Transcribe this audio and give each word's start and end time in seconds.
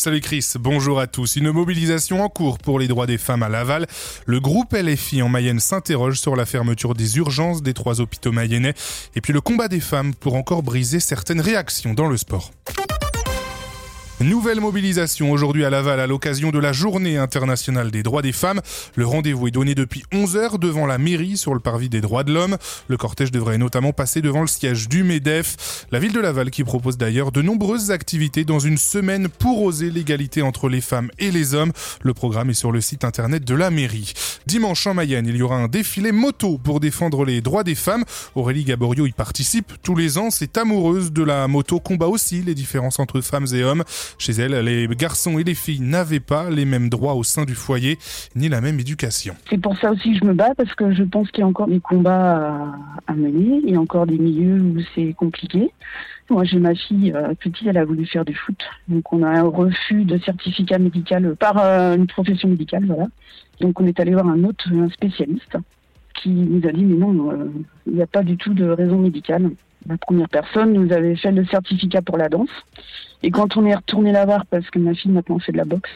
Salut 0.00 0.22
Chris, 0.22 0.54
bonjour 0.58 0.98
à 0.98 1.06
tous. 1.06 1.36
Une 1.36 1.50
mobilisation 1.50 2.22
en 2.22 2.30
cours 2.30 2.56
pour 2.56 2.78
les 2.78 2.88
droits 2.88 3.06
des 3.06 3.18
femmes 3.18 3.42
à 3.42 3.50
Laval. 3.50 3.86
Le 4.24 4.40
groupe 4.40 4.72
LFI 4.72 5.20
en 5.20 5.28
Mayenne 5.28 5.60
s'interroge 5.60 6.18
sur 6.18 6.36
la 6.36 6.46
fermeture 6.46 6.94
des 6.94 7.18
urgences 7.18 7.62
des 7.62 7.74
trois 7.74 8.00
hôpitaux 8.00 8.32
mayennais 8.32 8.72
et 9.14 9.20
puis 9.20 9.34
le 9.34 9.42
combat 9.42 9.68
des 9.68 9.78
femmes 9.78 10.14
pour 10.14 10.36
encore 10.36 10.62
briser 10.62 11.00
certaines 11.00 11.42
réactions 11.42 11.92
dans 11.92 12.06
le 12.06 12.16
sport. 12.16 12.50
Nouvelle 14.20 14.60
mobilisation 14.60 15.32
aujourd'hui 15.32 15.64
à 15.64 15.70
Laval 15.70 15.98
à 15.98 16.06
l'occasion 16.06 16.50
de 16.50 16.58
la 16.58 16.74
journée 16.74 17.16
internationale 17.16 17.90
des 17.90 18.02
droits 18.02 18.20
des 18.20 18.32
femmes. 18.32 18.60
Le 18.94 19.06
rendez-vous 19.06 19.48
est 19.48 19.50
donné 19.50 19.74
depuis 19.74 20.04
11 20.12 20.36
heures 20.36 20.58
devant 20.58 20.84
la 20.84 20.98
mairie 20.98 21.38
sur 21.38 21.54
le 21.54 21.60
parvis 21.60 21.88
des 21.88 22.02
droits 22.02 22.22
de 22.22 22.30
l'homme. 22.30 22.58
Le 22.88 22.98
cortège 22.98 23.30
devrait 23.30 23.56
notamment 23.56 23.94
passer 23.94 24.20
devant 24.20 24.42
le 24.42 24.46
siège 24.46 24.90
du 24.90 25.04
MEDEF. 25.04 25.86
La 25.90 25.98
ville 25.98 26.12
de 26.12 26.20
Laval 26.20 26.50
qui 26.50 26.64
propose 26.64 26.98
d'ailleurs 26.98 27.32
de 27.32 27.40
nombreuses 27.40 27.92
activités 27.92 28.44
dans 28.44 28.58
une 28.58 28.76
semaine 28.76 29.28
pour 29.30 29.62
oser 29.62 29.88
l'égalité 29.88 30.42
entre 30.42 30.68
les 30.68 30.82
femmes 30.82 31.10
et 31.18 31.30
les 31.30 31.54
hommes. 31.54 31.72
Le 32.02 32.12
programme 32.12 32.50
est 32.50 32.54
sur 32.54 32.72
le 32.72 32.82
site 32.82 33.04
internet 33.04 33.42
de 33.46 33.54
la 33.54 33.70
mairie. 33.70 34.12
Dimanche 34.44 34.86
en 34.86 34.92
Mayenne, 34.92 35.28
il 35.28 35.36
y 35.36 35.42
aura 35.42 35.56
un 35.56 35.68
défilé 35.68 36.12
moto 36.12 36.58
pour 36.58 36.80
défendre 36.80 37.24
les 37.24 37.40
droits 37.40 37.64
des 37.64 37.74
femmes. 37.74 38.04
Aurélie 38.34 38.64
Gaborio 38.64 39.06
y 39.06 39.12
participe 39.12 39.72
tous 39.82 39.96
les 39.96 40.18
ans. 40.18 40.28
C'est 40.30 40.58
amoureuse 40.58 41.10
de 41.10 41.22
la 41.22 41.48
moto, 41.48 41.80
combat 41.80 42.08
aussi 42.08 42.42
les 42.42 42.54
différences 42.54 42.98
entre 42.98 43.22
femmes 43.22 43.46
et 43.54 43.64
hommes. 43.64 43.82
Chez 44.18 44.32
elle, 44.32 44.52
les 44.64 44.86
garçons 44.88 45.38
et 45.38 45.44
les 45.44 45.54
filles 45.54 45.80
n'avaient 45.80 46.20
pas 46.20 46.50
les 46.50 46.64
mêmes 46.64 46.88
droits 46.88 47.14
au 47.14 47.22
sein 47.22 47.44
du 47.44 47.54
foyer, 47.54 47.98
ni 48.34 48.48
la 48.48 48.60
même 48.60 48.78
éducation. 48.78 49.34
C'est 49.48 49.60
pour 49.60 49.76
ça 49.78 49.92
aussi 49.92 50.12
que 50.12 50.18
je 50.18 50.24
me 50.24 50.34
bats, 50.34 50.54
parce 50.56 50.74
que 50.74 50.92
je 50.92 51.02
pense 51.02 51.30
qu'il 51.30 51.40
y 51.40 51.44
a 51.44 51.46
encore 51.46 51.68
des 51.68 51.80
combats 51.80 52.74
à, 53.06 53.14
mener, 53.14 53.60
il 53.64 53.70
y 53.70 53.76
a 53.76 53.80
encore 53.80 54.06
des 54.06 54.18
milieux 54.18 54.60
où 54.60 54.76
c'est 54.94 55.14
compliqué. 55.14 55.70
Moi, 56.28 56.44
j'ai 56.44 56.58
ma 56.58 56.74
fille 56.74 57.12
euh, 57.12 57.34
petite, 57.34 57.66
elle 57.66 57.78
a 57.78 57.84
voulu 57.84 58.06
faire 58.06 58.24
du 58.24 58.34
foot. 58.34 58.60
Donc, 58.86 59.12
on 59.12 59.24
a 59.24 59.28
un 59.28 59.42
refus 59.42 60.04
de 60.04 60.16
certificat 60.18 60.78
médical 60.78 61.34
par 61.36 61.58
euh, 61.58 61.96
une 61.96 62.06
profession 62.06 62.48
médicale, 62.48 62.84
voilà. 62.86 63.06
Donc, 63.60 63.80
on 63.80 63.86
est 63.86 63.98
allé 63.98 64.12
voir 64.12 64.28
un 64.28 64.44
autre 64.44 64.68
un 64.72 64.88
spécialiste 64.90 65.56
qui 66.14 66.30
nous 66.30 66.66
a 66.68 66.72
dit, 66.72 66.84
mais 66.84 66.96
non, 66.96 67.32
euh, 67.32 67.50
il 67.86 67.94
n'y 67.94 68.02
a 68.02 68.06
pas 68.06 68.22
du 68.22 68.36
tout 68.36 68.54
de 68.54 68.64
raison 68.64 68.98
médicale. 68.98 69.50
La 69.88 69.96
première 69.96 70.28
personne 70.28 70.72
nous 70.72 70.92
avait 70.92 71.16
fait 71.16 71.32
le 71.32 71.44
certificat 71.46 72.02
pour 72.02 72.18
la 72.18 72.28
danse. 72.28 72.50
Et 73.22 73.30
quand 73.30 73.56
on 73.56 73.66
est 73.66 73.74
retourné 73.74 74.12
la 74.12 74.24
voir, 74.24 74.46
parce 74.46 74.68
que 74.70 74.78
ma 74.78 74.94
fille 74.94 75.10
maintenant 75.10 75.38
fait 75.38 75.52
de 75.52 75.56
la 75.56 75.64
boxe, 75.64 75.90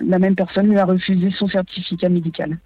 la 0.00 0.18
même 0.18 0.34
personne 0.34 0.68
lui 0.68 0.78
a 0.78 0.84
refusé 0.84 1.30
son 1.30 1.48
certificat 1.48 2.08
médical. 2.08 2.58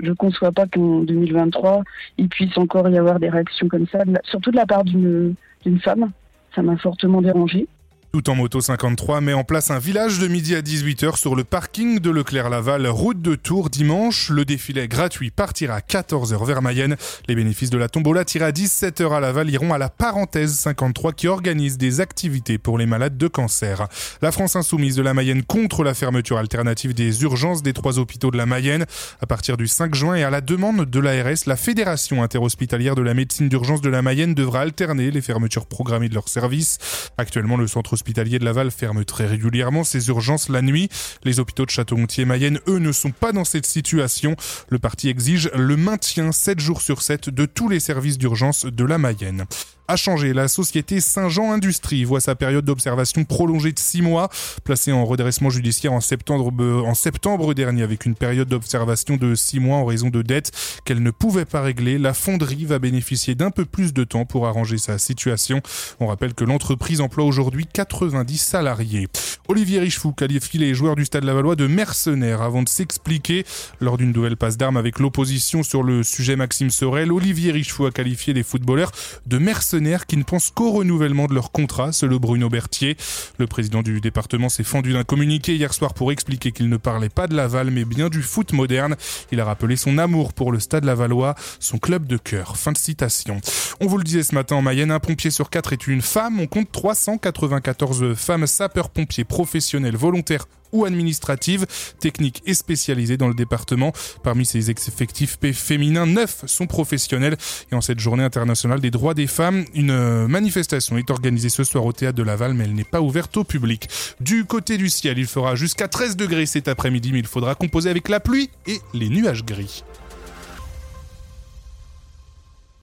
Je 0.00 0.08
ne 0.08 0.14
conçois 0.14 0.50
pas 0.50 0.66
qu'en 0.66 1.00
2023, 1.00 1.82
il 2.18 2.28
puisse 2.28 2.56
encore 2.56 2.88
y 2.88 2.96
avoir 2.96 3.20
des 3.20 3.28
réactions 3.28 3.68
comme 3.68 3.86
ça, 3.86 3.98
surtout 4.24 4.50
de 4.50 4.56
la 4.56 4.66
part 4.66 4.84
d'une 4.84 5.36
femme. 5.82 6.10
Ça 6.54 6.62
m'a 6.62 6.76
fortement 6.76 7.22
dérangée. 7.22 7.68
Tout 8.12 8.28
en 8.28 8.34
moto 8.34 8.60
53 8.60 9.20
met 9.20 9.34
en 9.34 9.44
place 9.44 9.70
un 9.70 9.78
village 9.78 10.18
de 10.18 10.26
midi 10.26 10.56
à 10.56 10.62
18h 10.62 11.16
sur 11.16 11.36
le 11.36 11.44
parking 11.44 12.00
de 12.00 12.10
Leclerc-Laval, 12.10 12.88
route 12.88 13.22
de 13.22 13.36
Tours 13.36 13.70
dimanche. 13.70 14.30
Le 14.30 14.44
défilé 14.44 14.88
gratuit 14.88 15.30
partira 15.30 15.76
à 15.76 15.78
14h 15.78 16.44
vers 16.44 16.60
Mayenne. 16.60 16.96
Les 17.28 17.36
bénéfices 17.36 17.70
de 17.70 17.78
la 17.78 17.88
tombola 17.88 18.24
tirés 18.24 18.46
à 18.46 18.50
17h 18.50 19.12
à 19.12 19.20
Laval 19.20 19.48
iront 19.48 19.72
à 19.72 19.78
la 19.78 19.88
parenthèse 19.88 20.56
53 20.56 21.12
qui 21.12 21.28
organise 21.28 21.78
des 21.78 22.00
activités 22.00 22.58
pour 22.58 22.78
les 22.78 22.86
malades 22.86 23.16
de 23.16 23.28
cancer. 23.28 23.86
La 24.22 24.32
France 24.32 24.56
insoumise 24.56 24.96
de 24.96 25.02
la 25.02 25.14
Mayenne 25.14 25.44
contre 25.44 25.84
la 25.84 25.94
fermeture 25.94 26.38
alternative 26.38 26.94
des 26.94 27.22
urgences 27.22 27.62
des 27.62 27.74
trois 27.74 28.00
hôpitaux 28.00 28.32
de 28.32 28.36
la 28.38 28.44
Mayenne. 28.44 28.86
À 29.20 29.26
partir 29.26 29.56
du 29.56 29.68
5 29.68 29.94
juin 29.94 30.16
et 30.16 30.24
à 30.24 30.30
la 30.30 30.40
demande 30.40 30.84
de 30.84 30.98
l'ARS, 30.98 31.46
la 31.46 31.56
Fédération 31.56 32.24
interhospitalière 32.24 32.96
de 32.96 33.02
la 33.02 33.14
médecine 33.14 33.48
d'urgence 33.48 33.82
de 33.82 33.88
la 33.88 34.02
Mayenne 34.02 34.34
devra 34.34 34.62
alterner 34.62 35.12
les 35.12 35.20
fermetures 35.20 35.66
programmées 35.66 36.08
de 36.08 36.14
leurs 36.14 36.28
services. 36.28 36.78
Actuellement, 37.16 37.56
le 37.56 37.68
centre 37.68 37.99
hospitalier 38.00 38.38
de 38.38 38.46
Laval 38.46 38.70
ferme 38.70 39.04
très 39.04 39.26
régulièrement 39.26 39.84
ses 39.84 40.08
urgences 40.08 40.48
la 40.48 40.62
nuit. 40.62 40.88
Les 41.22 41.38
hôpitaux 41.38 41.66
de 41.66 41.70
Château-Gontier 41.70 42.22
et 42.22 42.24
Mayenne, 42.24 42.58
eux, 42.66 42.78
ne 42.78 42.92
sont 42.92 43.10
pas 43.10 43.32
dans 43.32 43.44
cette 43.44 43.66
situation. 43.66 44.36
Le 44.70 44.78
parti 44.78 45.10
exige 45.10 45.50
le 45.54 45.76
maintien 45.76 46.32
7 46.32 46.60
jours 46.60 46.80
sur 46.80 47.02
7 47.02 47.28
de 47.28 47.44
tous 47.44 47.68
les 47.68 47.78
services 47.78 48.16
d'urgence 48.16 48.64
de 48.64 48.84
la 48.84 48.96
Mayenne 48.96 49.44
a 49.90 49.96
changé. 49.96 50.32
La 50.32 50.46
société 50.46 51.00
Saint-Jean 51.00 51.50
Industrie 51.50 52.04
voit 52.04 52.20
sa 52.20 52.36
période 52.36 52.64
d'observation 52.64 53.24
prolongée 53.24 53.72
de 53.72 53.78
6 53.78 54.02
mois, 54.02 54.28
placée 54.62 54.92
en 54.92 55.04
redressement 55.04 55.50
judiciaire 55.50 55.92
en 55.92 56.00
septembre, 56.00 56.52
euh, 56.60 56.82
en 56.82 56.94
septembre 56.94 57.54
dernier 57.54 57.82
avec 57.82 58.06
une 58.06 58.14
période 58.14 58.48
d'observation 58.48 59.16
de 59.16 59.34
6 59.34 59.58
mois 59.58 59.78
en 59.78 59.84
raison 59.84 60.08
de 60.08 60.22
dettes 60.22 60.52
qu'elle 60.84 61.02
ne 61.02 61.10
pouvait 61.10 61.44
pas 61.44 61.60
régler. 61.60 61.98
La 61.98 62.14
fonderie 62.14 62.66
va 62.66 62.78
bénéficier 62.78 63.34
d'un 63.34 63.50
peu 63.50 63.64
plus 63.64 63.92
de 63.92 64.04
temps 64.04 64.24
pour 64.24 64.46
arranger 64.46 64.78
sa 64.78 64.96
situation. 64.98 65.60
On 65.98 66.06
rappelle 66.06 66.34
que 66.34 66.44
l'entreprise 66.44 67.00
emploie 67.00 67.24
aujourd'hui 67.24 67.66
90 67.66 68.38
salariés. 68.38 69.08
Olivier 69.48 69.80
Richefou 69.80 70.12
qualifie 70.12 70.58
les 70.58 70.72
joueurs 70.74 70.94
du 70.94 71.04
Stade 71.04 71.24
Lavallois 71.24 71.56
de 71.56 71.66
mercenaires 71.66 72.42
avant 72.42 72.62
de 72.62 72.68
s'expliquer 72.68 73.44
lors 73.80 73.98
d'une 73.98 74.12
nouvelle 74.12 74.36
passe 74.36 74.56
d'armes 74.56 74.76
avec 74.76 75.00
l'opposition 75.00 75.64
sur 75.64 75.82
le 75.82 76.04
sujet 76.04 76.36
Maxime 76.36 76.70
Sorel. 76.70 77.10
Olivier 77.10 77.50
Richefou 77.50 77.86
a 77.86 77.90
qualifié 77.90 78.32
les 78.32 78.44
footballeurs 78.44 78.92
de 79.26 79.38
mercenaires 79.38 79.79
qui 79.80 80.16
ne 80.18 80.24
pensent 80.24 80.50
qu'au 80.50 80.72
renouvellement 80.72 81.26
de 81.26 81.34
leur 81.34 81.52
contrat, 81.52 81.92
selon 81.92 82.18
Bruno 82.18 82.50
Berthier. 82.50 82.96
Le 83.38 83.46
président 83.46 83.82
du 83.82 84.00
département 84.00 84.50
s'est 84.50 84.62
fendu 84.62 84.92
d'un 84.92 85.04
communiqué 85.04 85.54
hier 85.54 85.72
soir 85.72 85.94
pour 85.94 86.12
expliquer 86.12 86.52
qu'il 86.52 86.68
ne 86.68 86.76
parlait 86.76 87.08
pas 87.08 87.26
de 87.26 87.34
Laval 87.34 87.70
mais 87.70 87.86
bien 87.86 88.10
du 88.10 88.20
foot 88.20 88.52
moderne. 88.52 88.96
Il 89.32 89.40
a 89.40 89.44
rappelé 89.46 89.76
son 89.76 89.96
amour 89.96 90.34
pour 90.34 90.52
le 90.52 90.60
Stade 90.60 90.84
Lavallois, 90.84 91.34
son 91.60 91.78
club 91.78 92.06
de 92.06 92.18
cœur. 92.18 92.58
Fin 92.58 92.72
de 92.72 92.78
citation. 92.78 93.40
On 93.80 93.86
vous 93.86 93.96
le 93.96 94.04
disait 94.04 94.22
ce 94.22 94.34
matin 94.34 94.56
en 94.56 94.62
Mayenne, 94.62 94.90
un 94.90 95.00
pompier 95.00 95.30
sur 95.30 95.48
quatre 95.48 95.72
est 95.72 95.86
une 95.86 96.02
femme. 96.02 96.40
On 96.40 96.46
compte 96.46 96.70
394 96.70 98.14
femmes 98.14 98.46
sapeurs-pompiers 98.46 99.24
professionnelles, 99.24 99.96
volontaires 99.96 100.44
ou 100.72 100.84
administratives, 100.84 101.66
techniques 101.98 102.42
et 102.46 102.54
spécialisées 102.54 103.16
dans 103.16 103.28
le 103.28 103.34
département. 103.34 103.92
Parmi 104.22 104.46
ces 104.46 104.70
effectifs 104.70 105.38
féminins, 105.52 106.06
9 106.06 106.44
sont 106.46 106.66
professionnels. 106.66 107.36
Et 107.72 107.74
en 107.74 107.80
cette 107.80 108.00
journée 108.00 108.24
internationale 108.24 108.80
des 108.80 108.90
droits 108.90 109.14
des 109.14 109.26
femmes, 109.26 109.64
une 109.74 109.90
euh, 109.90 110.28
manifestation 110.28 110.96
est 110.98 111.10
organisée 111.10 111.48
ce 111.48 111.64
soir 111.64 111.84
au 111.84 111.92
théâtre 111.92 112.16
de 112.16 112.22
Laval, 112.22 112.54
mais 112.54 112.64
elle 112.64 112.74
n'est 112.74 112.84
pas 112.84 113.00
ouverte 113.00 113.36
au 113.36 113.44
public. 113.44 113.88
Du 114.20 114.44
côté 114.44 114.76
du 114.76 114.88
ciel, 114.88 115.18
il 115.18 115.26
fera 115.26 115.54
jusqu'à 115.54 115.88
13 115.88 116.16
degrés 116.16 116.46
cet 116.46 116.68
après-midi, 116.68 117.10
mais 117.12 117.20
il 117.20 117.26
faudra 117.26 117.54
composer 117.54 117.90
avec 117.90 118.08
la 118.08 118.20
pluie 118.20 118.50
et 118.66 118.78
les 118.94 119.08
nuages 119.08 119.44
gris. 119.44 119.84